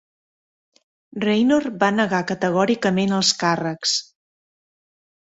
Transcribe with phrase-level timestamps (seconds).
[1.25, 3.99] Raynor va negar categòricament els càrrecs.